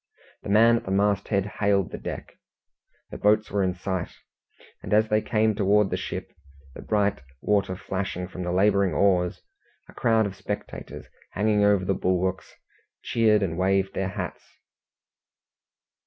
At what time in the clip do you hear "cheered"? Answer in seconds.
13.03-13.43